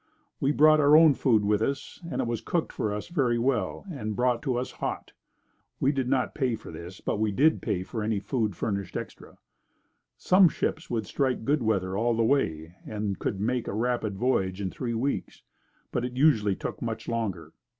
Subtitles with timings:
[0.39, 3.85] We brought our own food with us and it was cooked for us very well
[3.87, 5.13] and brought to us hot.
[5.79, 9.37] We did not pay for this but we did pay for any food furnished extra.
[10.17, 14.15] Some ships would strike good weather all the way and then could make a rapid
[14.17, 15.43] voyage in three weeks,
[15.91, 17.53] but usually it took much longer.